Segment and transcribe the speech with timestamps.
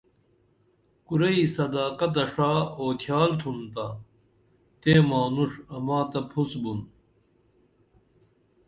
[1.07, 3.87] کُرئی صداقتہ ݜا اوتھیال تُھن تا
[4.81, 6.79] تیں مانُݜ اما تہ پُھس بُن